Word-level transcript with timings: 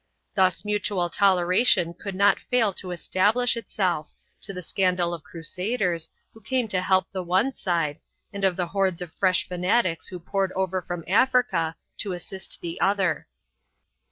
Thus 0.33 0.65
mutual 0.65 1.11
tol 1.11 1.37
eration 1.37 1.93
could 1.95 2.15
not 2.15 2.39
fail 2.39 2.73
to 2.73 2.89
establish 2.89 3.55
itself, 3.55 4.09
to 4.41 4.51
the 4.51 4.63
scandal 4.63 5.13
of 5.13 5.21
crusaders, 5.23 6.09
who 6.33 6.41
came 6.41 6.67
to 6.69 6.81
help 6.81 7.05
the 7.11 7.21
one 7.21 7.51
side, 7.53 7.99
and 8.33 8.43
of 8.43 8.55
the 8.57 8.65
hordes 8.69 9.03
of 9.03 9.13
fresh 9.13 9.47
fanatics 9.47 10.07
who 10.07 10.17
poured 10.19 10.53
over 10.53 10.81
from 10.81 11.03
Africa 11.07 11.75
to 11.99 12.13
assist 12.13 12.61
the 12.61 12.81
other. 12.81 13.27